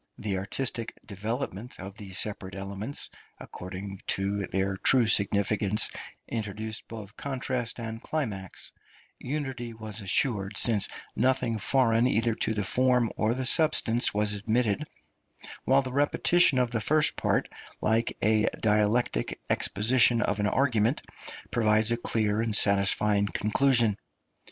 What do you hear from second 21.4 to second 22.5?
provided a clear